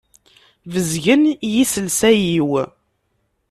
[0.71, 1.23] Bezgen
[1.53, 2.51] yiselsa-iw.